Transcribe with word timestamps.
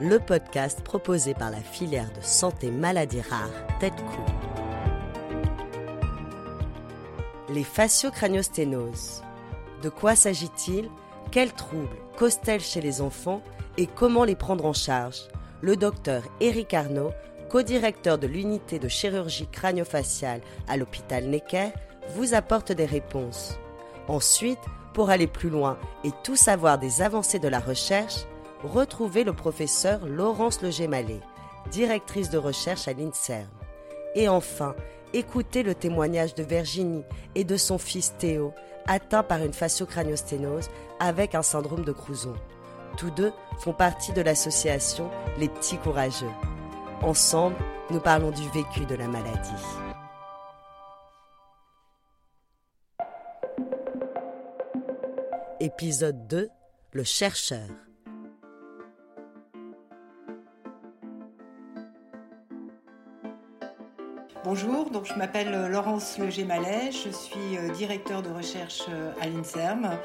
le 0.00 0.18
podcast 0.18 0.82
proposé 0.82 1.32
par 1.32 1.50
la 1.50 1.60
filière 1.60 2.12
de 2.12 2.20
santé 2.20 2.70
maladies 2.70 3.22
rares 3.22 3.48
Tête-Cou. 3.80 4.20
Les 7.48 7.64
fasciocraniosténoses. 7.64 9.22
De 9.82 9.88
quoi 9.88 10.14
s'agit-il? 10.14 10.90
Quels 11.30 11.52
troubles 11.52 11.96
causent-elles 12.18 12.60
chez 12.60 12.82
les 12.82 13.00
enfants? 13.00 13.40
Et 13.78 13.86
comment 13.86 14.24
les 14.24 14.36
prendre 14.36 14.66
en 14.66 14.74
charge? 14.74 15.28
Le 15.62 15.76
docteur 15.76 16.22
Eric 16.40 16.74
Arnaud, 16.74 17.12
co-directeur 17.48 18.18
de 18.18 18.26
l'unité 18.26 18.78
de 18.78 18.88
chirurgie 18.88 19.48
crânio-faciale 19.50 20.42
à 20.68 20.76
l'hôpital 20.76 21.24
Necker, 21.24 21.70
vous 22.14 22.34
apporte 22.34 22.72
des 22.72 22.84
réponses. 22.84 23.58
Ensuite, 24.08 24.60
pour 24.92 25.08
aller 25.08 25.26
plus 25.26 25.50
loin 25.50 25.78
et 26.04 26.10
tout 26.22 26.36
savoir 26.36 26.78
des 26.78 27.00
avancées 27.00 27.38
de 27.38 27.48
la 27.48 27.60
recherche, 27.60 28.26
retrouvez 28.62 29.24
le 29.24 29.32
professeur 29.32 30.06
Laurence 30.06 30.62
Legemalé, 30.62 31.20
directrice 31.70 32.30
de 32.30 32.38
recherche 32.38 32.88
à 32.88 32.92
l'INSERM. 32.92 33.48
Et 34.14 34.28
enfin, 34.28 34.74
écoutez 35.12 35.62
le 35.62 35.74
témoignage 35.74 36.34
de 36.34 36.42
Virginie 36.42 37.04
et 37.34 37.44
de 37.44 37.56
son 37.56 37.78
fils 37.78 38.14
Théo, 38.18 38.52
atteint 38.86 39.22
par 39.22 39.42
une 39.42 39.52
fasciocraniosténose 39.52 40.70
avec 41.00 41.34
un 41.34 41.42
syndrome 41.42 41.84
de 41.84 41.92
Crouzon. 41.92 42.34
Tous 42.96 43.10
deux 43.10 43.32
font 43.58 43.72
partie 43.72 44.12
de 44.12 44.22
l'association 44.22 45.10
Les 45.38 45.48
Petits 45.48 45.78
Courageux. 45.78 46.30
Ensemble, 47.02 47.56
nous 47.90 48.00
parlons 48.00 48.30
du 48.30 48.48
vécu 48.50 48.86
de 48.86 48.94
la 48.94 49.06
maladie. 49.06 49.50
Épisode 55.60 56.26
2 56.26 56.48
Le 56.92 57.04
chercheur. 57.04 57.85
Bonjour, 64.48 64.90
donc 64.90 65.06
je 65.06 65.14
m'appelle 65.14 65.50
Laurence 65.72 66.18
Leger-Mallet, 66.18 66.92
je 66.92 67.10
suis 67.10 67.56
euh, 67.58 67.68
directeur 67.72 68.22
de 68.22 68.30
recherche 68.30 68.82
euh, 68.88 69.10
à 69.20 69.26
l'INSERM 69.26 69.98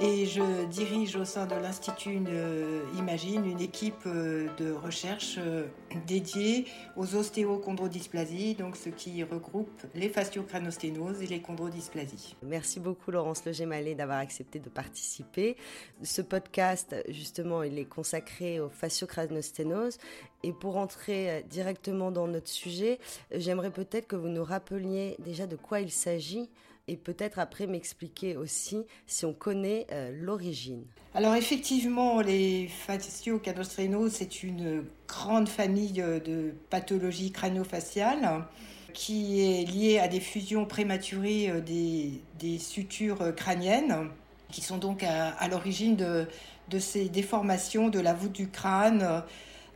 et 0.00 0.26
je 0.26 0.64
dirige 0.66 1.14
au 1.16 1.24
sein 1.24 1.46
de 1.46 1.54
l'Institut 1.54 2.20
euh, 2.28 2.82
Imagine 2.98 3.44
une 3.46 3.60
équipe 3.60 3.94
euh, 4.06 4.48
de 4.58 4.72
recherche 4.72 5.36
euh, 5.38 5.66
dédiée 6.06 6.66
aux 6.96 7.14
ostéochondrodysplasies, 7.14 8.54
donc 8.54 8.76
ce 8.76 8.88
qui 8.88 9.22
regroupe 9.22 9.82
les 9.94 10.08
fasciocranosténoses 10.08 11.22
et 11.22 11.26
les 11.26 11.40
chondrodysplasies. 11.40 12.34
Merci 12.42 12.80
beaucoup 12.80 13.12
Laurence 13.12 13.44
Legemalé 13.44 13.94
d'avoir 13.94 14.18
accepté 14.18 14.58
de 14.58 14.68
participer. 14.68 15.56
Ce 16.02 16.22
podcast, 16.22 16.96
justement, 17.08 17.62
il 17.62 17.78
est 17.78 17.84
consacré 17.84 18.58
aux 18.58 18.70
fasciocranosténoses 18.70 19.98
et 20.42 20.52
pour 20.52 20.76
entrer 20.76 21.44
directement 21.48 22.10
dans 22.10 22.26
notre 22.26 22.48
sujet, 22.48 22.98
j'aimerais 23.30 23.70
peut-être 23.70 24.08
que 24.08 24.16
vous 24.16 24.28
nous 24.28 24.44
rappeliez 24.44 25.16
déjà 25.20 25.46
de 25.46 25.56
quoi 25.56 25.80
il 25.80 25.90
s'agit 25.90 26.50
et 26.86 26.96
peut-être 26.96 27.38
après 27.38 27.66
m'expliquer 27.66 28.36
aussi 28.36 28.84
si 29.06 29.24
on 29.24 29.32
connaît 29.32 29.86
euh, 29.92 30.10
l'origine. 30.20 30.84
Alors 31.14 31.34
effectivement, 31.34 32.20
les 32.20 32.68
fasciocadostrénoses, 32.68 34.12
c'est 34.12 34.42
une 34.42 34.84
grande 35.08 35.48
famille 35.48 35.92
de 35.92 36.52
pathologies 36.70 37.32
crânio-faciales 37.32 38.44
qui 38.92 39.40
est 39.40 39.64
liée 39.64 39.98
à 39.98 40.08
des 40.08 40.20
fusions 40.20 40.66
prématurées 40.66 41.50
euh, 41.50 41.60
des, 41.60 42.20
des 42.38 42.58
sutures 42.58 43.34
crâniennes, 43.34 44.10
qui 44.50 44.60
sont 44.60 44.78
donc 44.78 45.02
à, 45.02 45.48
l'origine 45.48 45.96
de, 45.96 46.26
de, 46.68 46.78
ces 46.78 47.08
déformations 47.08 47.88
de 47.88 47.98
la 47.98 48.12
voûte 48.12 48.32
du 48.32 48.48
crâne, 48.48 49.24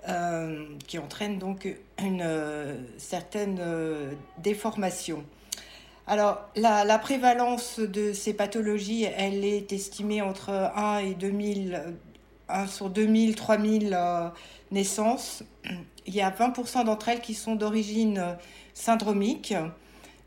euh, 0.09 0.67
qui 0.87 0.99
entraînent 0.99 1.39
donc 1.39 1.69
une 1.99 2.25
certaine 2.97 3.61
déformation. 4.39 5.25
Alors, 6.11 6.41
la, 6.57 6.99
prévalence 6.99 7.81
de 7.81 8.15
ces 8.15 8.33
pathologies, 8.33 9.05
elle 9.05 9.45
est 9.45 9.75
estimée 9.75 10.23
entre 10.23 10.49
1 10.49 11.01
et 11.01 11.15
2000, 11.15 11.83
1 12.49 12.67
sur 12.67 12.89
2000, 12.89 13.35
3000 13.35 13.93
euh, 13.93 14.29
naissances. 14.71 15.43
Il 16.07 16.15
y 16.15 16.23
a 16.23 16.31
20% 16.31 16.87
d'entre 16.87 17.11
elles 17.11 17.21
qui 17.21 17.35
sont 17.35 17.57
d'origine 17.57 18.39
syndromique. 18.73 19.53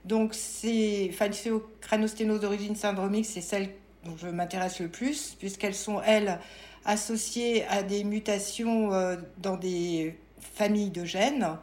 Donc, 0.05 0.35
ces 0.35 1.09
fasciocranosténoses 1.09 2.41
d'origine 2.41 2.75
syndromique, 2.75 3.25
c'est 3.25 3.41
celles 3.41 3.71
dont 4.05 4.15
je 4.17 4.27
m'intéresse 4.27 4.79
le 4.81 4.87
plus, 4.87 5.35
puisqu'elles 5.39 5.73
sont, 5.73 5.99
elles, 6.05 6.37
associées 6.85 7.65
à 7.65 7.81
des 7.81 8.03
mutations 8.03 8.93
euh, 8.93 9.15
dans 9.39 9.57
des 9.57 10.15
familles 10.39 10.91
de 10.91 11.05
gènes. 11.05 11.57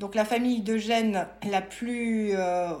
Donc, 0.00 0.16
la 0.16 0.24
famille 0.24 0.62
de 0.62 0.78
gènes 0.78 1.28
la 1.48 1.62
plus 1.62 2.32
euh, 2.34 2.72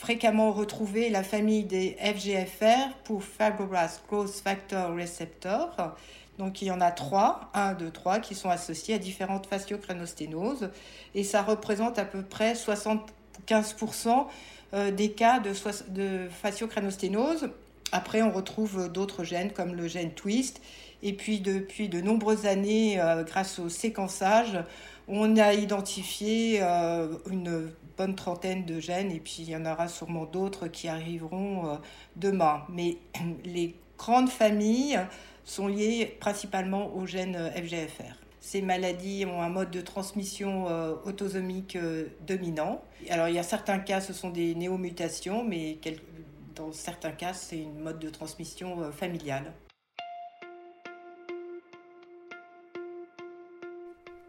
fréquemment 0.00 0.50
retrouvée 0.50 1.10
la 1.10 1.22
famille 1.22 1.64
des 1.64 1.94
FGFR 2.00 2.94
pour 3.04 3.22
Fibroblast 3.22 4.02
Growth 4.08 4.30
Factor 4.30 4.94
Receptor. 4.94 5.94
Donc 6.38 6.62
il 6.62 6.68
y 6.68 6.70
en 6.70 6.80
a 6.80 6.90
trois, 6.90 7.50
un, 7.52 7.74
deux, 7.74 7.90
trois, 7.90 8.18
qui 8.18 8.34
sont 8.34 8.48
associés 8.48 8.94
à 8.94 8.98
différentes 8.98 9.46
fasciocranosténoses. 9.46 10.70
Et 11.14 11.22
ça 11.22 11.42
représente 11.42 11.98
à 11.98 12.06
peu 12.06 12.22
près 12.22 12.54
75% 12.54 14.26
euh, 14.72 14.90
des 14.90 15.10
cas 15.10 15.38
de, 15.38 15.52
de 15.90 16.28
fasciocranosténose. 16.30 17.50
Après, 17.92 18.22
on 18.22 18.32
retrouve 18.32 18.90
d'autres 18.90 19.22
gènes 19.22 19.52
comme 19.52 19.74
le 19.74 19.86
gène 19.86 20.12
twist. 20.12 20.62
Et 21.02 21.12
puis 21.12 21.40
depuis 21.40 21.90
de 21.90 22.00
nombreuses 22.00 22.46
années, 22.46 22.98
euh, 22.98 23.22
grâce 23.22 23.58
au 23.58 23.68
séquençage, 23.68 24.64
on 25.08 25.36
a 25.36 25.52
identifié 25.52 26.60
euh, 26.62 27.08
une 27.30 27.70
bonne 28.00 28.14
trentaine 28.14 28.64
de 28.64 28.80
gènes 28.80 29.12
et 29.12 29.20
puis 29.20 29.36
il 29.40 29.50
y 29.50 29.54
en 29.54 29.66
aura 29.66 29.86
sûrement 29.86 30.24
d'autres 30.24 30.68
qui 30.68 30.88
arriveront 30.88 31.68
euh, 31.68 31.76
demain. 32.16 32.62
Mais 32.70 32.96
les 33.44 33.74
grandes 33.98 34.30
familles 34.30 34.98
sont 35.44 35.68
liées 35.68 36.16
principalement 36.18 36.94
aux 36.96 37.04
gènes 37.04 37.36
euh, 37.36 37.50
FGFR. 37.50 38.14
Ces 38.40 38.62
maladies 38.62 39.26
ont 39.26 39.42
un 39.42 39.50
mode 39.50 39.70
de 39.70 39.82
transmission 39.82 40.66
euh, 40.70 40.94
autosomique 41.04 41.76
dominant. 42.26 42.80
Alors 43.10 43.28
il 43.28 43.34
y 43.34 43.38
a 43.38 43.42
certains 43.42 43.80
cas, 43.80 44.00
ce 44.00 44.14
sont 44.14 44.30
des 44.30 44.54
néomutations, 44.54 45.44
mais 45.44 45.78
dans 46.54 46.72
certains 46.72 47.12
cas, 47.12 47.34
c'est 47.34 47.58
une 47.58 47.80
mode 47.80 47.98
de 47.98 48.08
transmission 48.08 48.90
familiale. 48.92 49.52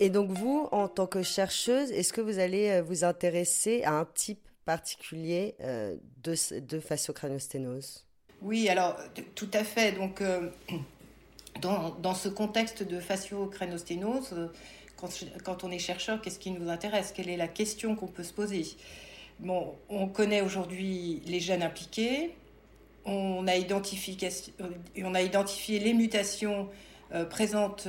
Et 0.01 0.09
donc 0.09 0.31
vous, 0.31 0.68
en 0.71 0.88
tant 0.88 1.06
que 1.06 1.21
chercheuse, 1.21 1.92
est-ce 1.92 2.12
que 2.12 2.21
vous 2.21 2.39
allez 2.39 2.69
euh, 2.69 2.81
vous 2.81 3.03
intéresser 3.03 3.83
à 3.83 3.92
un 3.92 4.06
type 4.06 4.42
particulier 4.65 5.53
euh, 5.62 5.95
de, 6.24 6.59
de 6.59 6.80
fasciocraniosténose 6.80 8.07
Oui, 8.42 8.68
alors 8.68 8.98
tout 9.36 9.50
à 9.53 9.63
fait. 9.63 9.92
Donc 9.92 10.21
euh, 10.21 10.50
dans, 11.62 12.15
ce 12.15 12.30
contexte 12.30 12.81
de 12.81 13.00
fasciocraniosténose, 13.00 14.50
quand, 14.98 15.09
quand 15.44 15.63
on 15.63 15.69
est 15.69 15.77
chercheur, 15.77 16.19
qu'est-ce 16.19 16.39
qui 16.39 16.50
nous 16.50 16.71
intéresse? 16.71 17.13
Quelle 17.15 17.30
est 17.30 17.38
la 17.38 17.47
question 17.47 17.95
qu'on 17.95 18.07
peut 18.07 18.24
se 18.24 18.33
poser? 18.33 18.65
Bon, 19.38 19.75
on 19.88 20.07
connaît 20.07 20.42
aujourd'hui 20.42 21.21
les 21.27 21.39
gènes 21.39 21.62
impliqués, 21.62 22.36
on 23.06 23.45
a 23.47 23.56
identifié 23.56 24.18
les 25.80 25.94
mutations 25.94 26.69
présentes 27.30 27.88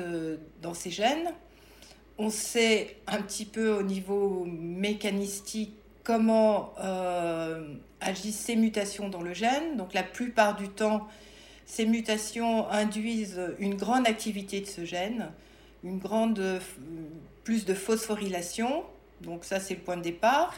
dans 0.62 0.74
ces 0.74 0.90
gènes, 0.90 1.32
on 2.18 2.30
sait 2.30 2.96
un 3.06 3.20
petit 3.22 3.44
peu 3.44 3.70
au 3.72 3.82
niveau 3.82 4.44
mécanistique 4.46 5.74
comment 6.04 6.74
euh, 6.80 7.74
agissent 8.00 8.40
ces 8.40 8.56
mutations 8.56 9.08
dans 9.08 9.22
le 9.22 9.34
gène. 9.34 9.76
Donc 9.76 9.94
la 9.94 10.02
plupart 10.02 10.56
du 10.56 10.68
temps, 10.68 11.08
ces 11.66 11.86
mutations 11.86 12.68
induisent 12.68 13.40
une 13.58 13.76
grande 13.76 14.06
activité 14.06 14.60
de 14.60 14.66
ce 14.66 14.84
gène, 14.84 15.30
une 15.84 15.98
grande 15.98 16.60
plus 17.44 17.64
de 17.64 17.74
phosphorylation. 17.74 18.84
Donc 19.20 19.44
ça 19.44 19.60
c'est 19.60 19.74
le 19.74 19.80
point 19.80 19.96
de 19.96 20.02
départ. 20.02 20.54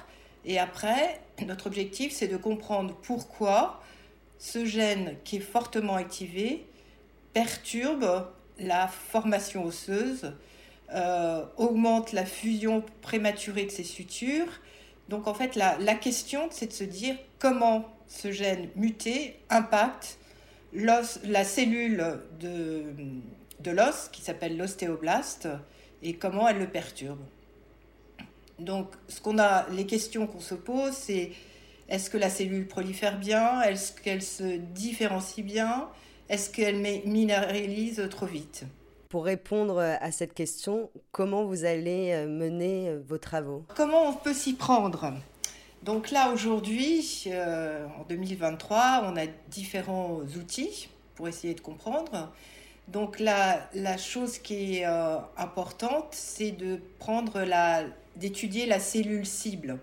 Et 0.47 0.59
après, 0.59 1.21
notre 1.47 1.67
objectif 1.67 2.13
c'est 2.13 2.29
de 2.29 2.37
comprendre 2.37 2.95
pourquoi 3.03 3.81
ce 4.39 4.65
gène 4.65 5.17
qui 5.25 5.37
est 5.37 5.41
fortement 5.41 5.95
activé 5.95 6.67
perturbe 7.33 8.27
la 8.59 8.89
formation 8.89 9.65
osseuse, 9.65 10.33
euh, 10.95 11.45
augmente 11.57 12.13
la 12.13 12.25
fusion 12.25 12.83
prématurée 13.03 13.65
de 13.65 13.71
ces 13.71 13.85
sutures. 13.85 14.61
Donc 15.09 15.27
en 15.27 15.35
fait, 15.35 15.57
la, 15.57 15.95
question, 15.95 16.49
c'est 16.51 16.69
de 16.69 16.73
se 16.73 16.85
dire 16.85 17.17
comment 17.39 17.85
ce 18.07 18.33
gène 18.33 18.69
muté 18.77 19.37
impacte 19.51 20.19
la 20.73 21.45
cellule 21.45 22.19
de, 22.41 22.85
de 23.61 23.71
l'os, 23.71 24.09
qui 24.13 24.23
s'appelle 24.23 24.57
l'ostéoblaste, 24.57 25.49
et 26.03 26.15
comment 26.15 26.49
elle 26.49 26.59
le 26.59 26.69
perturbe. 26.69 27.21
Donc 28.59 28.93
ce 29.09 29.21
qu'on 29.21 29.39
a, 29.39 29.69
les 29.71 29.87
questions 29.87 30.27
qu'on 30.27 30.41
se 30.41 30.55
pose, 30.55 30.93
c'est 30.93 31.33
est-ce 31.89 32.09
que 32.09 32.19
la 32.19 32.31
cellule 32.31 32.67
prolifère 32.67 33.19
bien? 33.19 33.63
Est-ce 33.63 33.93
qu'elle 33.93 34.23
se 34.23 34.57
différencie 34.57 35.45
bien? 35.45 35.89
Est-ce 36.29 36.51
qu'elle 36.51 36.77
minéralise 36.77 38.07
trop 38.11 38.27
vite? 38.27 38.65
Pour 39.15 39.27
répondre 39.27 39.79
à 39.79 40.11
cette 40.11 40.35
question, 40.35 40.91
comment 41.13 41.45
vous 41.45 41.65
allez 41.65 42.11
euh, 42.11 42.27
mener 42.27 42.89
euh, 42.89 43.01
vos 43.07 43.17
travaux? 43.17 43.63
Comment 43.77 44.09
on 44.09 44.13
peut 44.13 44.35
s'y 44.35 44.55
prendre? 44.55 45.13
Donc 45.85 46.11
là, 46.11 46.33
aujourd'hui, 46.33 47.23
euh, 47.29 47.87
en 47.97 48.03
2023, 48.09 49.05
on 49.05 49.17
a 49.17 49.27
différents 49.53 50.19
outils 50.37 50.89
pour 51.15 51.29
essayer 51.29 51.55
de 51.55 51.61
comprendre. 51.61 52.33
Donc 52.89 53.21
la, 53.21 53.71
la 53.75 53.99
chose 53.99 54.39
qui 54.39 54.79
est 54.79 54.85
importante, 54.85 56.09
c'est 56.11 56.51
de 56.51 56.81
prendre 56.99 57.43
la, 57.43 57.85
d'étudier 58.17 58.67
la 58.67 58.81
cellule 58.81 59.27
cible. 59.27 59.79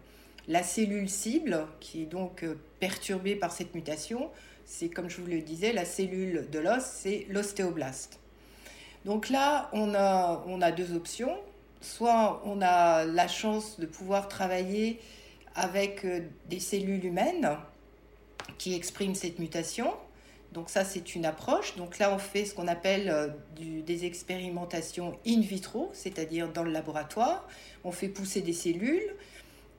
La 0.49 0.61
cellule 0.61 1.07
cible, 1.07 1.67
qui 1.79 2.01
est 2.01 2.05
donc 2.05 2.43
euh, 2.43 2.55
perturbée 2.81 3.37
par 3.37 3.53
cette 3.53 3.75
mutation, 3.75 4.29
c'est 4.65 4.89
comme 4.89 5.09
je 5.09 5.21
vous 5.21 5.27
le 5.27 5.39
disais, 5.39 5.71
la 5.71 5.85
cellule 5.85 6.49
de 6.51 6.59
l'os, 6.59 6.83
c'est 6.83 7.27
l'ostéoblaste. 7.29 8.20
Donc 9.06 9.30
là, 9.30 9.69
on 9.74 9.95
a, 9.95 10.44
on 10.48 10.59
deux 10.71 10.95
options. 10.95 11.36
Soit 11.81 12.42
on 12.45 12.62
a 12.62 13.06
la 13.06 13.27
chance 13.27 13.80
de 13.80 13.86
pouvoir 13.88 14.27
travailler 14.27 15.00
avec 15.56 16.06
euh, 16.06 16.21
des 16.50 16.59
cellules 16.59 17.03
humaines 17.03 17.57
qui 18.57 18.75
expriment 18.75 19.15
cette 19.15 19.39
mutation. 19.39 19.92
Donc 20.51 20.69
ça, 20.69 20.83
c'est 20.83 21.15
une 21.15 21.25
approche. 21.25 21.75
Donc 21.77 21.98
là, 21.98 22.13
on 22.13 22.19
fait 22.19 22.45
ce 22.45 22.53
qu'on 22.53 22.68
appelle 22.68 23.09
euh, 23.09 23.30
des 23.57 24.06
expérimentations 24.06 25.18
in 25.25 25.39
vitro, 25.39 25.89
c'est-à-dire 25.94 26.50
dans 26.50 26.63
le 26.63 26.71
laboratoire. 26.71 27.48
On 27.83 27.92
fait 27.92 28.09
pousser 28.09 28.42
des 28.42 28.53
cellules 28.53 29.15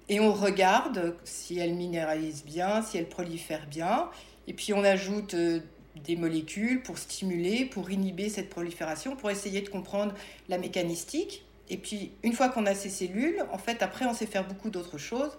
et 0.08 0.18
on 0.18 0.32
regarde 0.32 1.14
si 1.24 1.58
elles 1.58 1.74
minéralisent 1.74 2.44
bien, 2.44 2.82
si 2.82 2.98
elles 2.98 3.08
prolifèrent 3.08 3.66
bien. 3.66 4.08
Et 4.48 4.54
puis 4.54 4.72
on 4.72 4.82
ajoute 4.82 5.34
euh, 5.34 5.60
des 5.96 6.16
molécules 6.16 6.82
pour 6.82 6.98
stimuler, 6.98 7.64
pour 7.66 7.90
inhiber 7.90 8.28
cette 8.28 8.48
prolifération, 8.48 9.16
pour 9.16 9.30
essayer 9.30 9.60
de 9.60 9.68
comprendre 9.68 10.14
la 10.48 10.58
mécanistique. 10.58 11.44
Et 11.68 11.76
puis 11.76 12.12
une 12.22 12.32
fois 12.32 12.48
qu'on 12.48 12.66
a 12.66 12.74
ces 12.74 12.90
cellules, 12.90 13.44
en 13.52 13.58
fait 13.58 13.82
après 13.82 14.06
on 14.06 14.14
sait 14.14 14.26
faire 14.26 14.46
beaucoup 14.46 14.70
d'autres 14.70 14.98
choses, 14.98 15.36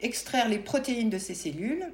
extraire 0.00 0.48
les 0.48 0.58
protéines 0.58 1.10
de 1.10 1.18
ces 1.18 1.34
cellules 1.34 1.86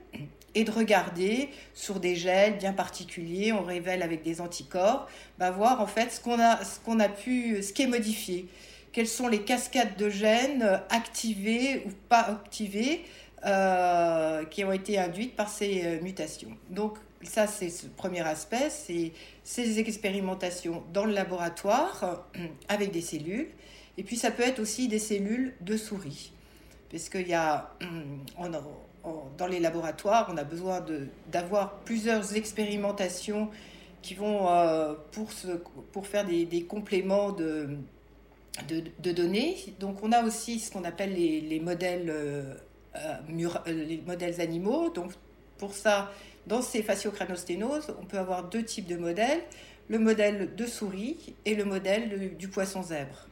et 0.55 0.64
de 0.64 0.70
regarder 0.70 1.50
sur 1.75 2.00
des 2.00 2.17
gels 2.17 2.56
bien 2.56 2.73
particuliers, 2.73 3.53
on 3.53 3.62
révèle 3.62 4.03
avec 4.03 4.23
des 4.23 4.41
anticorps, 4.41 5.09
bah 5.38 5.50
voir 5.50 5.81
en 5.81 5.87
fait 5.87 6.11
ce 6.11 6.20
qu'on 6.20 6.41
a, 6.41 6.64
ce 6.64 6.81
qu'on 6.81 7.00
a 7.00 7.09
pu, 7.09 7.62
ce 7.62 7.73
qui 7.73 7.82
est 7.82 7.88
modifié 7.88 8.49
quelles 8.97 9.06
sont 9.06 9.29
les 9.29 9.43
cascades 9.43 9.94
de 9.99 10.09
gènes 10.09 10.81
activées 10.88 11.82
ou 11.85 11.91
pas 12.09 12.20
activées 12.20 13.05
euh, 13.44 14.43
qui 14.47 14.64
ont 14.64 14.73
été 14.73 14.99
induites 14.99 15.37
par 15.37 15.50
ces 15.50 15.82
euh, 15.85 16.00
mutations. 16.00 16.56
Donc 16.70 16.97
ça, 17.22 17.46
c'est 17.46 17.70
ce 17.70 17.86
premier 17.86 18.20
aspect, 18.20 18.70
c'est 18.70 19.12
ces 19.44 19.78
expérimentations 19.78 20.82
dans 20.92 21.04
le 21.04 21.12
laboratoire 21.12 22.26
avec 22.68 22.92
des 22.92 23.00
cellules. 23.00 23.48
Et 23.98 24.02
puis 24.02 24.16
ça 24.16 24.30
peut 24.30 24.42
être 24.42 24.58
aussi 24.58 24.88
des 24.88 24.98
cellules 24.98 25.54
de 25.60 25.76
souris. 25.76 26.32
Parce 26.90 27.08
qu'il 27.08 27.26
y 27.26 27.34
a, 27.34 27.74
dans 29.38 29.46
les 29.46 29.58
laboratoires, 29.58 30.28
on 30.32 30.36
a 30.36 30.44
besoin 30.44 30.84
d'avoir 31.32 31.76
plusieurs 31.80 32.36
expérimentations 32.36 33.50
qui 34.02 34.14
vont 34.14 34.46
pour, 35.10 35.30
pour 35.92 36.06
faire 36.06 36.24
des, 36.26 36.44
des 36.44 36.62
compléments 36.62 37.32
de, 37.32 37.76
de, 38.68 39.12
données. 39.12 39.56
Donc 39.80 40.02
on 40.02 40.12
a 40.12 40.24
aussi 40.24 40.58
ce 40.58 40.70
qu'on 40.70 40.84
appelle 40.84 41.14
les, 41.14 41.60
modèles, 41.60 42.10
euh, 42.10 42.54
euh, 42.96 43.14
euh, 43.30 43.72
les 43.72 44.02
modèles 44.06 44.40
animaux. 44.40 44.90
Donc 44.90 45.12
pour 45.58 45.74
ça, 45.74 46.10
dans 46.46 46.62
ces 46.62 46.82
fasciocranosténoses, 46.82 47.94
on 48.00 48.04
peut 48.04 48.19
avoir 48.19 48.44
deux 48.44 48.64
types 48.64 48.87
de 48.87 48.96
modèles, 48.96 49.43
le 49.88 49.98
modèle 49.98 50.54
de 50.54 50.66
souris 50.66 51.34
et 51.44 51.54
le 51.54 51.64
modèle 51.64 52.37
du 52.37 52.48
poisson 52.48 52.82
zèbre. 52.82 53.26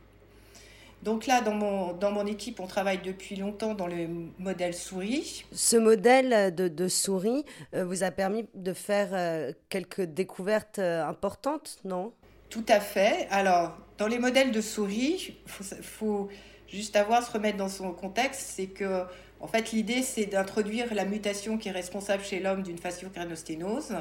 Donc 1.03 1.27
là, 1.27 1.43
dans 1.43 1.53
mon, 1.53 1.93
dans 1.93 2.11
mon 2.11 2.27
équipe, 2.27 2.61
on 2.61 2.67
travaille 2.67 3.03
depuis 3.03 3.37
longtemps 3.37 3.75
dans 3.75 3.87
le 3.87 4.09
modèle 4.39 4.73
souris. 4.73 5.45
Ce 5.53 5.77
modèle 5.77 6.55
de, 6.55 6.67
de 6.67 6.89
souris 6.89 7.45
vous 7.75 8.03
a 8.03 8.11
permis 8.11 8.47
de 8.55 8.73
faire 8.73 9.53
quelques 9.69 10.01
découvertes 10.01 10.79
importantes, 10.79 11.79
non? 11.85 12.13
Tout 12.55 12.65
à 12.69 12.79
fait. 12.81 13.27
Alors, 13.31 13.77
dans 13.99 14.07
les 14.07 14.21
modèles 14.21 14.53
de 14.53 14.61
souris, 14.61 15.35
il 15.45 15.83
faut, 15.83 16.29
juste 16.69 16.97
avoir 16.97 17.27
se 17.27 17.33
remettre 17.33 17.57
dans 17.57 17.69
son 17.69 17.93
contexte, 17.93 18.43
c'est 18.55 18.67
que 18.67 19.03
en 19.45 19.47
fait 19.47 19.73
l'idée 19.73 20.01
c'est 20.01 20.25
d'introduire 20.25 20.95
la 20.95 21.05
mutation 21.05 21.59
qui 21.59 21.69
est 21.69 21.73
responsable 21.73 22.25
chez 22.25 22.41
l'homme 22.41 22.63
d'une 22.63 22.79
fasciocranosténose 22.79 23.95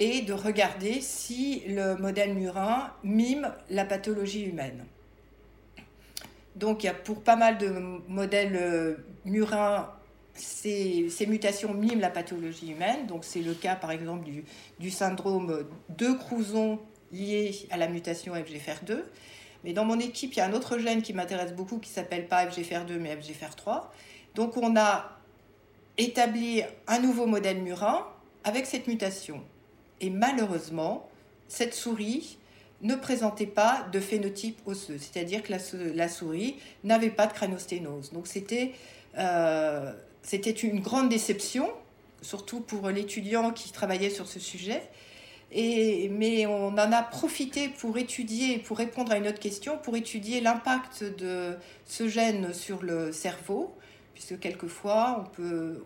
et 0.00 0.22
de 0.22 0.32
regarder 0.32 1.00
si 1.00 1.62
le 1.68 1.94
modèle 1.94 2.34
murin 2.34 2.92
mime 3.04 3.54
la 3.70 3.84
pathologie 3.84 4.42
humaine. 4.42 4.84
Donc 6.56 6.82
y 6.82 6.88
a 6.88 6.94
pour 6.94 7.22
pas 7.22 7.36
mal 7.36 7.56
de 7.56 7.68
modèles 8.08 8.56
euh, 8.56 8.96
murins, 9.24 9.88
ces, 10.34 11.08
mutations 11.28 11.72
miment 11.72 12.00
la 12.00 12.10
pathologie 12.10 12.72
humaine. 12.72 13.06
Donc 13.06 13.24
c'est 13.24 13.42
le 13.42 13.54
cas 13.54 13.76
par 13.76 13.92
exemple 13.92 14.24
du, 14.24 14.44
du 14.80 14.90
syndrome 14.90 15.64
de 15.88 16.12
Crouzon 16.14 16.80
lié 17.12 17.54
à 17.70 17.76
la 17.76 17.86
mutation 17.86 18.34
FGFR2. 18.34 19.04
Mais 19.62 19.72
dans 19.72 19.84
mon 19.84 20.00
équipe, 20.00 20.32
il 20.32 20.38
y 20.38 20.40
a 20.40 20.46
un 20.46 20.52
autre 20.52 20.78
gène 20.78 21.00
qui 21.00 21.12
m'intéresse 21.12 21.52
beaucoup 21.52 21.78
qui 21.78 21.90
s'appelle 21.90 22.26
pas 22.26 22.44
FGFR2 22.46 22.98
mais 22.98 23.14
FGFR3. 23.14 23.82
Donc 24.34 24.56
on 24.56 24.76
a 24.76 25.18
établi 25.98 26.62
un 26.86 26.98
nouveau 26.98 27.26
modèle 27.26 27.62
murin 27.62 28.06
avec 28.44 28.66
cette 28.66 28.86
mutation. 28.86 29.42
Et 30.00 30.10
malheureusement, 30.10 31.08
cette 31.48 31.74
souris 31.74 32.38
ne 32.80 32.94
présentait 32.96 33.46
pas 33.46 33.86
de 33.92 34.00
phénotype 34.00 34.58
osseux, 34.66 34.98
c'est-à-dire 34.98 35.42
que 35.42 35.52
la, 35.94 36.08
souris 36.08 36.56
n'avait 36.82 37.10
pas 37.10 37.26
de 37.26 37.32
crânosténose. 37.32 38.12
Donc 38.12 38.26
euh, 39.18 39.92
c'était 40.22 40.50
une 40.50 40.80
grande 40.80 41.08
déception, 41.08 41.70
surtout 42.22 42.60
pour 42.60 42.88
l'étudiant 42.88 43.52
qui 43.52 43.70
travaillait 43.70 44.10
sur 44.10 44.26
ce 44.26 44.40
sujet 44.40 44.82
mais 45.54 46.46
on 46.46 46.68
en 46.68 46.92
a 46.92 47.02
profité 47.02 47.68
pour 47.68 47.98
étudier, 47.98 48.58
pour 48.58 48.78
répondre 48.78 49.12
à 49.12 49.18
une 49.18 49.28
autre 49.28 49.38
question, 49.38 49.78
pour 49.78 49.96
étudier 49.96 50.40
l'impact 50.40 51.04
de 51.18 51.56
ce 51.84 52.08
gène 52.08 52.54
sur 52.54 52.82
le 52.82 53.12
cerveau, 53.12 53.74
puisque 54.14 54.38
quelquefois 54.38 55.24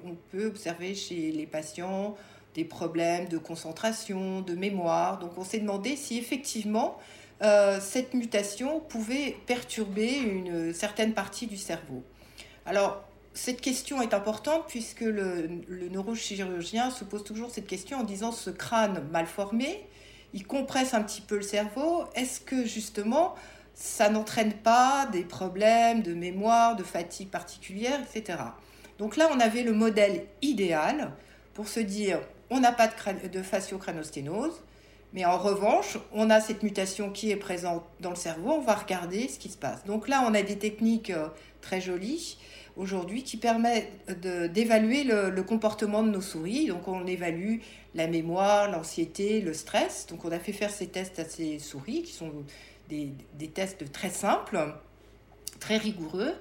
on 0.04 0.14
peut, 0.16 0.47
observer 0.47 0.95
chez 0.95 1.33
les 1.33 1.47
patients 1.47 2.16
des 2.54 2.64
problèmes 2.64 3.28
de 3.28 3.38
concentration, 3.38 4.40
de 4.40 4.54
mémoire. 4.54 5.18
Donc 5.18 5.37
on 5.37 5.45
s'est 5.45 5.61
demandé 5.61 5.97
si 5.97 6.18
effectivement 6.18 6.99
euh, 7.42 7.78
cette 7.80 8.14
mutation 8.14 8.80
pouvait 8.80 9.37
perturber 9.47 10.16
une 10.16 10.73
certaine 10.73 11.12
partie 11.12 11.47
du 11.47 11.59
cerveau. 11.59 12.02
Alors 12.64 13.04
cette 13.37 13.61
question 13.61 14.00
est 14.00 14.14
importante 14.14 14.64
puisque 14.66 15.02
le, 15.02 15.49
neurochirurgien 15.90 16.90
se 16.90 17.04
pose 17.04 17.23
toujours 17.23 17.50
cette 17.50 17.66
question 17.66 17.99
en 17.99 18.04
disant 18.04 18.33
ce 18.33 18.49
crâne 18.49 19.06
mal 19.12 19.26
formé, 19.26 19.87
il 20.33 20.47
compresse 20.47 20.95
un 20.95 21.02
petit 21.02 21.21
peu 21.21 21.37
le 21.37 21.42
cerveau, 21.42 22.04
est-ce 22.14 22.40
que 22.40 22.64
justement 22.64 23.35
ça 23.76 24.09
n'entraîne 24.09 24.54
pas 24.54 25.06
des 25.12 25.23
problèmes 25.23 26.02
de 26.02 26.14
mémoire, 26.14 26.76
de 26.76 26.83
fatigue 26.83 27.28
particulière, 27.28 28.00
etc. 28.00 28.38
Donc 28.99 29.18
là, 29.18 29.28
on 29.30 29.38
avait 29.38 29.62
le 29.62 29.73
modèle 29.73 30.25
idéal 30.40 31.12
pour 31.52 31.68
se 31.68 31.80
dire 31.80 32.21
on 32.49 32.59
n'a 32.59 32.73
pas 32.73 32.88
de, 32.88 33.28
de 33.28 33.42
fasciocranosténose, 33.42 34.62
Mais 35.12 35.26
en 35.26 35.37
revanche, 35.37 35.99
on 36.12 36.30
a 36.30 36.40
cette 36.40 36.62
mutation 36.62 37.11
qui 37.11 37.30
est 37.30 37.37
présente 37.37 37.85
dans 38.00 38.11
le 38.11 38.16
cerveau, 38.16 38.52
on 38.52 38.61
va 38.61 38.75
regarder 38.75 39.28
ce 39.28 39.38
qui 39.38 39.50
se 39.50 39.59
passe. 39.59 39.85
Donc 39.85 40.09
là, 40.09 40.25
on 40.26 40.33
a 40.33 40.42
des 40.42 40.56
techniques 40.56 41.11
euh, 41.11 41.28
très 41.61 41.80
jolies 41.80 42.38
aujourd'hui 42.76 43.23
qui 43.23 43.37
permettent 43.37 43.90
d'évaluer 44.52 45.04
le, 45.04 45.42
comportement 45.42 46.02
de 46.02 46.11
nos 46.11 46.21
souris. 46.21 46.66
Donc 46.66 46.88
on 46.88 47.06
évalue 47.06 47.59
la 47.95 48.06
mémoire, 48.06 48.71
l'anxiété, 48.71 49.40
le 49.40 49.52
stress. 49.52 50.06
Donc 50.09 50.25
on 50.25 50.33
a 50.33 50.38
fait 50.38 50.52
faire 50.52 50.71
ces 50.71 50.87
tests 50.87 51.18
à 51.18 51.25
ces 51.25 51.59
souris 51.59 52.02
qui 52.02 52.12
sont 52.12 52.33
des, 52.88 53.48
tests 53.48 53.90
très 53.92 54.10
simples, 54.10 54.58
très 55.60 55.76
rigoureux. 55.76 56.34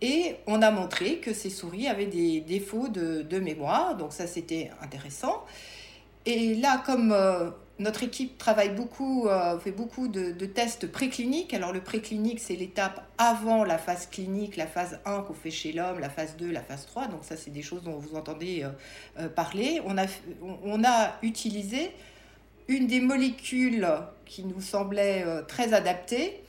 Et 0.00 0.36
on 0.46 0.62
a 0.62 0.70
montré 0.70 1.18
que 1.18 1.32
ces 1.32 1.50
souris 1.50 1.88
avaient 1.88 2.06
des 2.06 2.40
défauts 2.40 2.88
de, 2.88 3.38
mémoire. 3.38 3.96
Donc 3.96 4.12
ça, 4.12 4.26
c'était 4.26 4.70
intéressant. 4.80 5.44
Et 6.26 6.54
là, 6.54 6.82
comme 6.84 7.10
euh, 7.12 7.50
notre 7.78 8.02
équipe 8.04 8.38
travaille 8.38 8.70
beaucoup, 8.70 9.28
euh, 9.28 9.58
fait 9.58 9.72
beaucoup 9.72 10.06
de, 10.08 10.32
tests 10.46 10.86
précliniques. 10.86 11.52
Alors 11.54 11.72
le 11.72 11.80
préclinique, 11.80 12.38
c'est 12.38 12.54
l'étape 12.54 13.08
avant 13.18 13.64
la 13.64 13.78
phase 13.78 14.06
clinique, 14.06 14.56
la 14.56 14.66
phase 14.66 15.00
1 15.04 15.22
qu'on 15.22 15.34
fait 15.34 15.50
chez 15.50 15.72
l'homme, 15.72 15.98
la 15.98 16.10
phase 16.10 16.36
2, 16.36 16.50
la 16.50 16.62
phase 16.62 16.86
3. 16.86 17.08
Donc 17.08 17.20
ça, 17.24 17.36
c'est 17.36 17.50
des 17.50 17.62
choses 17.62 17.82
dont 17.82 17.98
vous 17.98 18.14
entendez 18.14 18.64
euh, 19.18 19.28
parler. 19.28 19.80
On 19.84 20.84
a 20.84 21.18
utilisé 21.22 21.90
une 22.68 22.86
des 22.86 23.00
molécules 23.00 23.88
qui 24.28 24.44
nous 24.44 24.60
semblait 24.60 25.24
très 25.48 25.72
adaptée. 25.72 26.40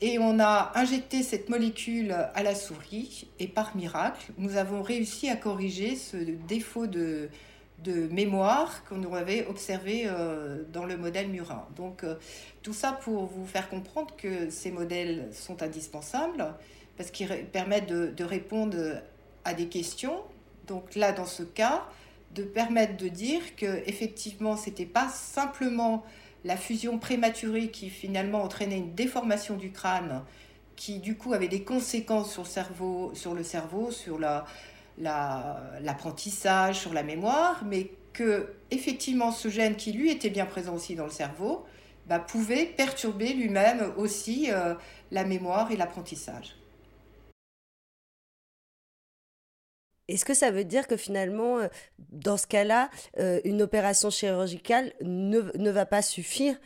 Et 0.00 0.18
on 0.18 0.40
a 0.40 0.72
injecté 0.74 1.22
cette 1.22 1.50
molécule 1.50 2.12
à 2.12 2.42
la 2.42 2.54
souris 2.54 3.28
et 3.38 3.46
par 3.46 3.76
miracle, 3.76 4.32
nous 4.38 4.56
avons 4.56 4.82
réussi 4.82 5.28
à 5.28 5.36
corriger 5.36 5.94
ce 5.94 6.16
défaut 6.16 6.86
de, 6.86 7.28
de 7.84 8.08
mémoire 8.08 8.84
qu'on 8.84 9.12
avait 9.14 9.46
observé 9.46 10.04
euh, 10.06 10.62
dans 10.72 10.84
le 10.84 10.96
modèle 10.96 11.28
murin. 11.28 11.66
Donc 11.76 12.04
euh, 12.04 12.16
tout 12.62 12.72
ça 12.72 12.92
pour 12.92 13.26
vous 13.26 13.46
faire 13.46 13.68
comprendre 13.68 14.14
que 14.16 14.50
ces 14.50 14.70
modèles 14.70 15.28
sont 15.32 15.62
indispensables 15.62 16.54
parce 16.96 17.10
qu'ils 17.10 17.46
permettent 17.46 17.88
de, 17.88 18.24
répondre 18.24 18.76
à 19.44 19.54
des 19.54 19.68
questions. 19.68 20.18
Donc 20.66 20.94
là, 20.94 21.12
dans 21.12 21.26
ce 21.26 21.42
cas, 21.42 21.86
de 22.34 22.42
permettre 22.42 22.98
de 22.98 23.08
dire 23.08 23.56
que 23.56 23.82
effectivement, 23.86 24.56
c'était 24.56 24.84
pas 24.84 25.08
simplement 25.08 26.04
la 26.44 26.56
fusion 26.56 26.98
prématurée 26.98 27.70
qui 27.70 27.90
finalement 27.90 28.42
entraînait 28.42 28.78
une 28.78 28.94
déformation 28.94 29.56
du 29.56 29.72
crâne, 29.72 30.22
qui 30.76 30.98
du 30.98 31.16
coup 31.16 31.34
avait 31.34 31.48
des 31.48 31.62
conséquences 31.62 32.32
sur 32.32 32.42
le 33.34 33.42
cerveau, 33.42 33.90
sur 33.90 34.18
l'apprentissage, 34.98 36.78
sur 36.80 36.92
la 36.92 37.02
mémoire, 37.02 37.62
mais 37.66 37.90
que 38.12 38.48
effectivement 38.70 39.32
ce 39.32 39.48
gène 39.48 39.76
qui 39.76 39.92
lui 39.92 40.10
était 40.10 40.30
bien 40.30 40.46
présent 40.46 40.74
aussi 40.74 40.94
dans 40.94 41.04
le 41.04 41.10
cerveau 41.10 41.64
bah, 42.06 42.18
pouvait 42.18 42.64
perturber 42.64 43.32
lui-même 43.34 43.92
aussi 43.96 44.48
euh, 44.50 44.74
la 45.10 45.24
mémoire 45.24 45.70
et 45.70 45.76
l'apprentissage. 45.76 46.56
Est-ce 50.10 50.24
que 50.24 50.34
ça 50.34 50.50
veut 50.50 50.64
dire 50.64 50.86
que 50.86 50.96
finalement, 50.96 51.58
euh, 51.58 51.68
dans 52.10 52.36
ce 52.36 52.46
cas-là, 52.46 52.90
euh, 53.18 53.40
une 53.44 53.62
opération 53.62 54.10
chirurgicale 54.10 54.92
ne, 55.02 55.40
ne 55.56 55.70
va 55.70 55.86
pas 55.86 56.02
suffire 56.02 56.56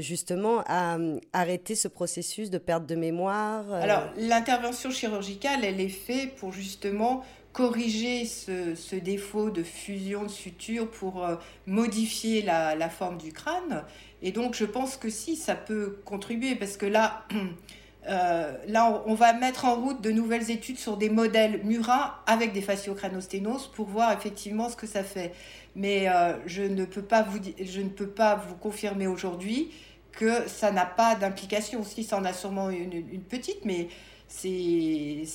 justement 0.00 0.64
à 0.66 0.98
arrêter 1.32 1.76
ce 1.76 1.86
processus 1.86 2.50
de 2.50 2.58
perte 2.58 2.84
de 2.86 2.96
mémoire 2.96 3.72
Alors, 3.72 4.10
l'intervention 4.16 4.90
chirurgicale, 4.90 5.64
elle 5.64 5.80
est 5.80 5.88
faite 5.88 6.34
pour 6.34 6.52
justement 6.52 7.22
corriger 7.58 8.24
ce, 8.24 8.94
défaut 8.94 9.50
de 9.50 9.64
fusion 9.64 10.22
de 10.22 10.28
suture 10.28 10.88
pour 10.88 11.24
euh, 11.24 11.34
modifier 11.66 12.42
la, 12.42 12.88
forme 12.88 13.18
du 13.18 13.32
crâne. 13.32 13.82
Et 14.22 14.30
donc, 14.30 14.54
je 14.54 14.64
pense 14.64 14.96
que 14.96 15.10
si, 15.10 15.34
ça 15.34 15.56
peut 15.56 15.98
contribuer, 16.04 16.54
parce 16.54 16.76
que 16.76 16.86
là, 16.86 17.26
euh, 18.08 18.56
là, 18.66 19.02
on 19.06 19.14
va 19.14 19.32
mettre 19.32 19.64
en 19.64 19.74
route 19.74 20.00
de 20.00 20.10
nouvelles 20.10 20.50
études 20.50 20.78
sur 20.78 20.96
des 20.96 21.10
modèles 21.10 21.62
murins 21.64 22.14
avec 22.26 22.52
des 22.52 22.62
fasciocranosténoses 22.62 23.66
pour 23.68 23.86
voir 23.86 24.12
effectivement 24.12 24.68
ce 24.68 24.76
que 24.76 24.86
ça 24.86 25.02
fait. 25.02 25.32
Mais 25.74 26.08
euh, 26.08 26.34
je, 26.46 26.62
ne 26.62 26.84
peux 26.84 27.02
pas 27.02 27.22
vous, 27.22 27.38
je 27.60 27.80
ne 27.80 27.88
peux 27.88 28.08
pas 28.08 28.36
vous 28.36 28.54
confirmer 28.54 29.06
aujourd'hui 29.06 29.70
que 30.12 30.48
ça 30.48 30.70
n'a 30.70 30.86
pas 30.86 31.14
d'implication. 31.16 31.84
Si, 31.84 32.02
ça 32.04 32.18
en 32.18 32.24
a 32.24 32.32
sûrement 32.32 32.70
une, 32.70 32.94
une 32.94 33.22
petite, 33.22 33.64
mais 33.64 33.88
c'est 34.28 35.26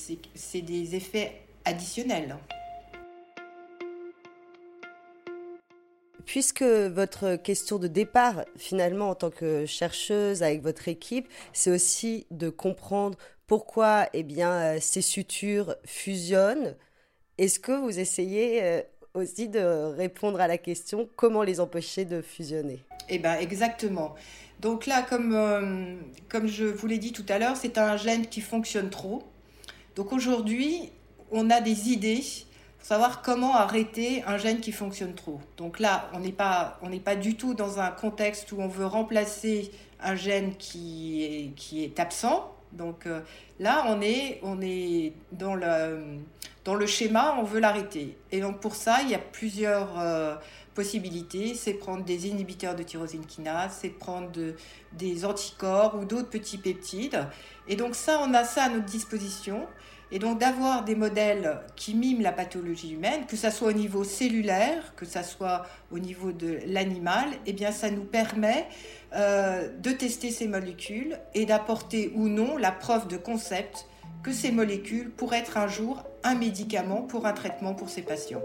des 0.62 0.96
effets 0.96 1.41
additionnel. 1.65 2.38
Puisque 6.25 6.63
votre 6.63 7.36
question 7.36 7.80
de 7.80 7.88
départ, 7.88 8.46
finalement, 8.58 9.10
en 9.10 9.15
tant 9.15 9.30
que 9.30 9.65
chercheuse 9.65 10.42
avec 10.42 10.62
votre 10.62 10.88
équipe, 10.88 11.27
c'est 11.51 11.72
aussi 11.72 12.25
de 12.32 12.50
comprendre 12.50 13.18
pourquoi 13.48 14.08
eh 14.13 14.24
bien, 14.24 14.51
euh, 14.51 14.77
ces 14.80 15.01
sutures 15.01 15.75
fusionnent, 15.86 16.75
est-ce 17.38 17.60
que 17.60 17.72
vous 17.72 18.00
essayez 18.00 18.63
euh, 18.63 18.82
aussi 19.13 19.50
de 19.50 19.60
répondre 19.96 20.39
à 20.39 20.48
la 20.48 20.58
question 20.58 21.10
comment 21.15 21.44
les 21.44 21.60
empêcher 21.60 22.06
de 22.06 22.22
fusionner? 22.22 22.80
Eh 23.10 23.20
bien, 23.20 23.38
exactement. 23.38 24.15
Donc 24.60 24.86
là, 24.86 25.01
comme, 25.01 25.34
euh, 25.36 25.96
comme 26.30 26.48
je 26.48 26.65
vous 26.65 26.88
l'ai 26.88 26.98
dit 26.98 27.12
tout 27.12 27.25
à 27.27 27.38
l'heure, 27.38 27.58
c'est 27.58 27.77
un 27.77 27.98
gène 27.98 28.27
qui 28.27 28.39
fonctionne 28.39 28.89
trop. 28.89 29.24
Donc 29.96 30.13
aujourd'hui, 30.13 30.92
on 31.32 31.50
a 31.50 31.60
des 31.60 31.89
idées 31.89 32.24
savoir 32.84 33.22
comment 33.22 33.56
arrêter 33.56 34.24
un 34.28 34.38
gène 34.38 34.60
qui 34.60 34.72
fonctionne 34.72 35.16
trop. 35.16 35.40
Donc 35.58 35.80
là, 35.80 36.10
on 36.13 36.20
n'est 36.20 36.34
pas, 36.34 36.78
on 36.84 36.96
pas 37.00 37.16
du 37.16 37.36
tout 37.36 37.56
dans 37.56 37.80
un 37.80 37.90
contexte 37.90 38.52
où 38.52 38.58
on 38.60 38.68
veut 38.68 38.86
remplacer 38.86 39.72
un 40.02 40.16
gène 40.16 40.56
qui 40.58 41.24
est, 41.24 41.56
qui 41.56 41.84
est 41.84 42.00
absent. 42.00 42.54
Donc 42.74 43.08
euh, 43.08 43.22
là, 43.60 43.86
on 43.88 44.02
est, 44.02 44.40
on 44.44 44.62
est 44.62 45.13
dans, 45.32 45.56
le, 45.56 46.18
dans 46.66 46.75
le 46.75 46.86
schéma, 46.86 47.38
on 47.40 47.44
veut 47.44 47.62
l'arrêter. 47.62 48.18
Et 48.32 48.42
donc 48.42 48.60
pour 48.60 48.75
ça, 48.75 49.00
il 49.02 49.10
y 49.10 49.16
a 49.16 49.20
plusieurs 49.20 49.98
euh, 49.98 50.36
possibilités. 50.75 51.56
C'est 51.56 51.75
prendre 51.75 52.04
des 52.04 52.28
inhibiteurs 52.28 52.75
de 52.75 52.84
tyrosine 52.84 53.25
kinase, 53.25 53.78
c'est 53.80 53.90
prendre 53.90 54.30
des 54.92 55.24
anticorps 55.24 55.96
ou 55.96 56.04
d'autres 56.04 56.30
petits 56.30 56.58
peptides. 56.58 57.28
Et 57.70 57.78
donc 57.78 57.96
ça, 57.96 58.20
on 58.22 58.34
a 58.34 58.44
ça 58.44 58.63
à 58.63 58.70
notre 58.70 58.86
disposition. 58.88 59.68
Et 60.15 60.20
donc 60.20 60.39
d'avoir 60.39 60.84
des 60.84 60.93
modèles 60.93 61.58
qui 61.75 61.96
miment 61.96 62.22
la 62.22 62.32
pathologie 62.32 62.93
humaine, 62.93 63.25
que 63.27 63.36
ce 63.36 63.50
soit 63.50 63.70
au 63.70 63.74
niveau 63.74 64.03
cellulaire, 64.03 64.93
que 64.96 65.05
ce 65.05 65.24
soit 65.24 65.65
au 65.91 65.98
niveau 65.98 66.32
de 66.32 66.60
l'animal, 66.67 67.29
eh 67.48 67.53
bien 67.53 67.72
ça 67.72 67.89
nous 67.89 68.03
permet 68.03 68.67
euh, 69.15 69.67
de 69.79 69.89
tester 69.89 70.29
ces 70.29 70.48
molécules 70.48 71.17
et 71.34 71.48
d'apporter 71.48 72.13
ou 72.15 72.27
non 72.27 72.58
la 72.58 72.72
preuve 72.72 73.08
de 73.08 73.17
concept 73.17 73.88
que 74.22 74.32
ces 74.32 74.51
molécules 74.51 75.10
pourraient 75.10 75.39
être 75.39 75.58
un 75.58 75.67
jour 75.67 76.03
un 76.24 76.36
médicament 76.36 77.01
pour 77.01 77.25
un 77.25 77.34
traitement 77.34 77.74
pour 77.74 77.89
ces 77.89 78.03
patients. 78.03 78.43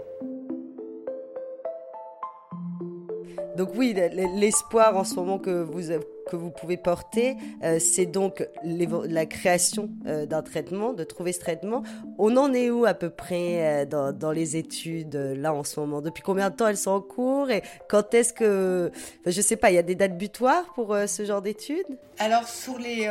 Donc 3.57 3.69
oui, 3.75 3.95
l'espoir 4.33 4.97
en 4.97 5.03
ce 5.03 5.13
moment 5.13 5.37
que 5.37 5.61
vous, 5.61 5.91
que 6.29 6.35
vous 6.35 6.51
pouvez 6.51 6.77
porter, 6.77 7.35
euh, 7.63 7.79
c'est 7.79 8.05
donc 8.05 8.47
la 8.63 9.25
création 9.25 9.89
euh, 10.05 10.25
d'un 10.25 10.43
traitement, 10.43 10.93
de 10.93 11.03
trouver 11.03 11.33
ce 11.33 11.39
traitement. 11.39 11.83
On 12.17 12.37
en 12.37 12.53
est 12.53 12.69
où 12.69 12.85
à 12.85 12.93
peu 12.93 13.09
près 13.09 13.83
euh, 13.83 14.11
dans, 14.11 14.31
les 14.31 14.55
études 14.55 15.15
là 15.15 15.53
en 15.53 15.63
ce 15.63 15.79
moment? 15.79 16.01
Depuis 16.01 16.21
combien 16.21 16.51
de 16.51 16.55
temps 16.55 16.67
elles 16.67 16.77
sont 16.77 16.91
en 16.91 17.01
cours? 17.01 17.49
Et 17.49 17.63
quand 17.87 18.13
est-ce 18.13 18.31
que, 18.31 18.91
Je 19.25 19.39
je 19.39 19.41
sais 19.41 19.55
pas, 19.55 19.71
il 19.71 19.75
y 19.75 19.79
a 19.79 19.83
des 19.83 19.95
dates 19.95 20.17
butoirs 20.17 20.73
pour 20.75 20.95
ce 21.07 21.23
genre 21.23 21.41
d'études? 21.41 21.87
Alors 22.19 22.47
sur 22.47 22.77
les 22.77 23.09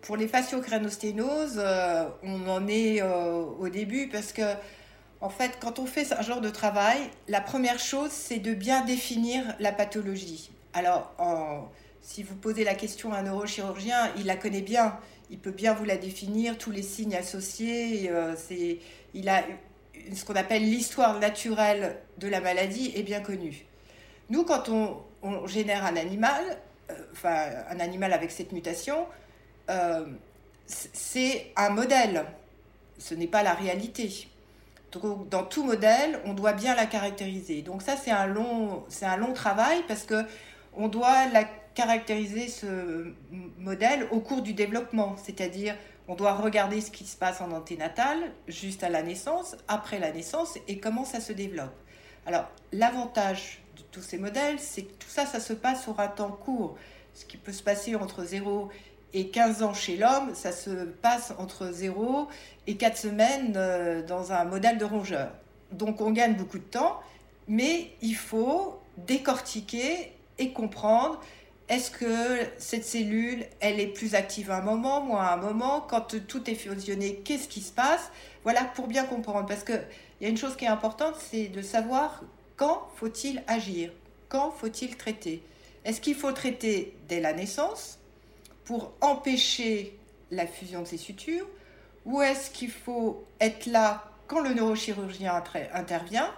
pour 0.00 0.16
les 0.16 0.28
fasciocranosténoses, 0.28 1.60
on 2.22 2.48
en 2.48 2.68
est 2.68 3.02
au 3.02 3.68
début 3.68 4.08
parce 4.08 4.32
que 4.32 4.42
en 5.20 5.28
fait, 5.28 5.58
quand 5.60 5.80
on 5.80 5.86
fait 5.86 6.04
ce 6.04 6.14
genre 6.22 6.40
de 6.40 6.50
travail, 6.50 6.98
la 7.26 7.40
première 7.40 7.80
chose, 7.80 8.10
c'est 8.10 8.38
de 8.38 8.54
bien 8.54 8.84
définir 8.84 9.42
la 9.58 9.72
pathologie. 9.72 10.52
Alors, 10.76 11.14
si 12.02 12.22
vous 12.22 12.36
posez 12.36 12.62
la 12.62 12.74
question 12.74 13.14
à 13.14 13.20
un 13.20 13.22
neurochirurgien, 13.22 14.12
il 14.18 14.26
la 14.26 14.36
connaît 14.36 14.60
bien. 14.60 14.98
Il 15.30 15.38
peut 15.38 15.50
bien 15.50 15.72
vous 15.72 15.86
la 15.86 15.96
définir, 15.96 16.58
tous 16.58 16.70
les 16.70 16.82
signes 16.82 17.16
associés. 17.16 18.10
Euh, 18.10 18.34
il 19.14 19.30
a 19.30 19.42
ce 20.14 20.24
qu'on 20.26 20.36
appelle 20.36 20.62
l'histoire 20.62 21.18
naturelle 21.18 21.96
de 22.18 22.28
la 22.28 22.42
maladie 22.42 22.92
est 22.94 23.02
bien 23.02 23.20
connue. 23.20 23.64
Nous, 24.28 24.44
quand 24.44 24.68
on, 24.68 25.46
génère 25.46 25.86
un 25.86 25.96
animal, 25.96 26.44
euh, 26.90 26.94
enfin 27.12 27.46
un 27.70 27.80
animal 27.80 28.12
avec 28.12 28.30
cette 28.30 28.52
mutation, 28.52 29.06
euh, 29.70 30.04
c'est 30.66 31.52
un 31.56 31.70
modèle. 31.70 32.26
Ce 32.98 33.14
n'est 33.14 33.26
pas 33.26 33.42
la 33.42 33.54
réalité 33.54 34.28
dans 35.30 35.44
tout 35.44 35.64
modèle, 35.64 36.20
on 36.24 36.34
doit 36.34 36.52
bien 36.52 36.74
la 36.74 36.86
caractériser. 36.86 37.62
Donc 37.62 37.82
ça, 37.82 37.96
c'est 37.96 38.10
un 38.10 38.26
long, 38.26 38.84
c'est 38.88 39.06
un 39.06 39.16
long 39.16 39.32
travail 39.32 39.82
parce 39.88 40.04
que 40.04 40.24
on 40.76 40.88
doit 40.88 41.26
la 41.28 41.44
caractériser 41.74 42.48
ce 42.48 43.12
modèle 43.58 44.06
au 44.10 44.20
cours 44.20 44.42
du 44.42 44.54
développement, 44.54 45.16
c'est-à-dire 45.22 45.74
on 46.08 46.14
doit 46.14 46.34
regarder 46.34 46.80
ce 46.80 46.90
qui 46.90 47.04
se 47.04 47.16
passe 47.16 47.40
en 47.40 47.50
anténatal, 47.50 48.18
juste 48.46 48.84
à 48.84 48.88
la 48.88 49.02
naissance, 49.02 49.56
après 49.66 49.98
la 49.98 50.12
naissance 50.12 50.58
et 50.68 50.78
comment 50.78 51.04
ça 51.04 51.20
se 51.20 51.32
développe. 51.32 51.74
Alors 52.26 52.48
l'avantage 52.72 53.60
tous 53.96 54.02
ces 54.02 54.18
modèles, 54.18 54.58
c'est 54.58 54.82
que 54.82 54.92
tout 54.92 55.08
ça, 55.08 55.24
ça 55.24 55.40
se 55.40 55.54
passe 55.54 55.84
sur 55.84 55.98
un 56.00 56.08
temps 56.08 56.30
court. 56.30 56.76
Ce 57.14 57.24
qui 57.24 57.38
peut 57.38 57.52
se 57.52 57.62
passer 57.62 57.96
entre 57.96 58.24
0 58.24 58.68
et 59.14 59.28
15 59.28 59.62
ans 59.62 59.72
chez 59.72 59.96
l'homme, 59.96 60.34
ça 60.34 60.52
se 60.52 60.84
passe 60.84 61.32
entre 61.38 61.70
0 61.72 62.28
et 62.66 62.76
4 62.76 62.96
semaines 62.96 63.54
euh, 63.56 64.02
dans 64.02 64.32
un 64.32 64.44
modèle 64.44 64.76
de 64.76 64.84
rongeur. 64.84 65.32
Donc 65.72 66.02
on 66.02 66.10
gagne 66.10 66.34
beaucoup 66.34 66.58
de 66.58 66.64
temps, 66.64 67.00
mais 67.48 67.90
il 68.02 68.14
faut 68.14 68.78
décortiquer 68.98 70.12
et 70.38 70.52
comprendre 70.52 71.20
est-ce 71.68 71.90
que 71.90 72.46
cette 72.58 72.84
cellule, 72.84 73.44
elle 73.58 73.80
est 73.80 73.88
plus 73.88 74.14
active 74.14 74.52
à 74.52 74.58
un 74.58 74.62
moment, 74.62 75.00
moins 75.00 75.24
à 75.24 75.34
un 75.34 75.36
moment 75.36 75.80
Quand 75.80 76.16
tout 76.26 76.48
est 76.48 76.54
fusionné, 76.54 77.16
qu'est-ce 77.24 77.48
qui 77.48 77.60
se 77.60 77.72
passe? 77.72 78.12
Voilà, 78.44 78.64
pour 78.64 78.86
bien 78.86 79.04
comprendre. 79.04 79.46
Parce 79.46 79.64
qu'il 79.64 79.82
y 80.20 80.26
a 80.26 80.28
une 80.28 80.36
chose 80.36 80.54
qui 80.54 80.64
est 80.64 80.68
importante, 80.68 81.16
c'est 81.18 81.48
de 81.48 81.62
savoir 81.62 82.22
quand 82.56 82.88
faut-il 82.94 83.42
agir 83.48 83.90
Quand 84.28 84.52
faut-il 84.52 84.96
traiter. 84.96 85.42
Est-ce 85.84 86.00
qu'il 86.00 86.14
faut 86.14 86.30
traiter 86.30 86.96
dès 87.08 87.20
la 87.20 87.32
naissance 87.32 87.98
pour 88.64 88.92
empêcher 89.00 89.98
la 90.30 90.46
fusion 90.46 90.82
de 90.82 90.86
ces 90.86 90.98
sutures? 90.98 91.48
Ou 92.04 92.22
est-ce 92.22 92.50
qu'il 92.50 92.70
faut 92.70 93.24
être 93.40 93.66
là 93.66 94.04
quand 94.28 94.40
le 94.40 94.54
neurochirurgien 94.54 95.42
intervient 95.74 96.32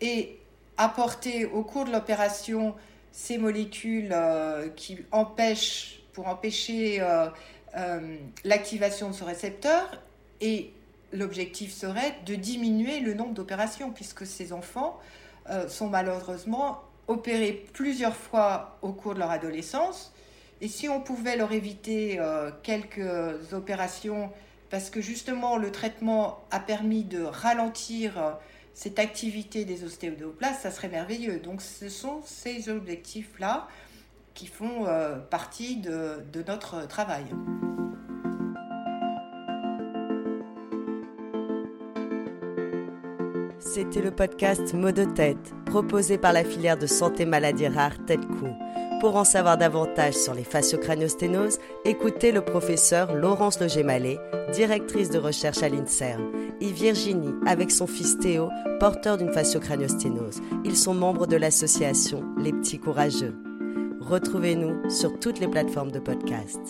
et 0.00 0.38
apporter 0.78 1.44
au 1.44 1.62
cours 1.62 1.84
de 1.84 1.92
l'opération 1.92 2.74
ces 3.14 3.38
molécules 3.38 4.10
euh, 4.12 4.68
qui 4.70 4.98
empêchent, 5.12 6.00
pour 6.12 6.26
empêcher 6.26 7.00
euh, 7.00 7.28
euh, 7.76 8.16
l'activation 8.42 9.08
de 9.10 9.14
ce 9.14 9.22
récepteur 9.22 10.02
et 10.40 10.72
l'objectif 11.12 11.72
serait 11.72 12.16
de 12.26 12.34
diminuer 12.34 12.98
le 12.98 13.14
nombre 13.14 13.32
d'opérations 13.32 13.92
puisque 13.92 14.26
ces 14.26 14.52
enfants 14.52 14.98
sont 15.68 15.88
malheureusement 15.88 16.80
opérés 17.06 17.66
plusieurs 17.72 18.16
fois 18.16 18.78
au 18.82 18.92
cours 18.92 19.14
de 19.14 19.20
leur 19.20 19.30
adolescence. 19.30 20.12
Et 20.60 20.68
si 20.68 20.88
on 20.88 21.00
pouvait 21.00 21.36
leur 21.36 21.52
éviter 21.52 22.18
quelques 22.62 23.52
opérations 23.52 24.32
parce 24.70 24.90
que 24.90 25.00
justement 25.00 25.56
le 25.56 25.70
traitement 25.70 26.40
a 26.50 26.58
permis 26.60 27.04
de 27.04 27.22
ralentir 27.22 28.38
cette 28.74 28.98
activité 28.98 29.64
des 29.64 29.84
ostéoplastes, 29.84 30.62
ça 30.62 30.70
serait 30.70 30.88
merveilleux. 30.88 31.38
Donc 31.38 31.62
ce 31.62 31.88
sont 31.88 32.20
ces 32.24 32.68
objectifs-là 32.68 33.68
qui 34.34 34.46
font 34.46 34.86
euh, 34.86 35.16
partie 35.18 35.76
de, 35.76 36.24
de 36.32 36.42
notre 36.42 36.86
travail. 36.88 37.24
C'était 43.64 44.02
le 44.02 44.10
podcast 44.10 44.74
Mot 44.74 44.92
de 44.92 45.04
tête, 45.04 45.54
proposé 45.64 46.18
par 46.18 46.34
la 46.34 46.44
filière 46.44 46.76
de 46.76 46.86
santé 46.86 47.24
maladies 47.24 47.66
rares 47.66 48.04
Tête-Cou. 48.04 48.48
Pour 49.00 49.16
en 49.16 49.24
savoir 49.24 49.56
davantage 49.56 50.12
sur 50.12 50.34
les 50.34 50.44
fasciocraniosténoses, 50.44 51.58
écoutez 51.86 52.30
le 52.30 52.42
professeur 52.42 53.14
Laurence 53.14 53.58
Logemalé, 53.58 54.18
directrice 54.52 55.08
de 55.08 55.18
recherche 55.18 55.62
à 55.62 55.70
l'INSERM, 55.70 56.30
et 56.60 56.70
Virginie 56.70 57.34
avec 57.46 57.70
son 57.70 57.86
fils 57.86 58.18
Théo, 58.18 58.50
porteur 58.80 59.16
d'une 59.16 59.32
fasciocraniosténose. 59.32 60.42
Ils 60.66 60.76
sont 60.76 60.94
membres 60.94 61.26
de 61.26 61.36
l'association 61.36 62.22
Les 62.38 62.52
Petits 62.52 62.78
Courageux. 62.78 63.34
Retrouvez-nous 63.98 64.90
sur 64.90 65.18
toutes 65.18 65.40
les 65.40 65.48
plateformes 65.48 65.90
de 65.90 66.00
podcast. 66.00 66.60